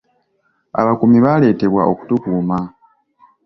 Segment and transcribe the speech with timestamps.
[0.79, 2.57] Abakuumi baaletebwa okutukuuma